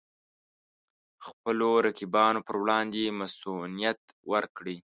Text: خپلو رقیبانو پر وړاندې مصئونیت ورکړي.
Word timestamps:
خپلو 1.25 1.69
رقیبانو 1.87 2.39
پر 2.47 2.55
وړاندې 2.63 3.15
مصئونیت 3.19 3.99
ورکړي. 4.31 4.77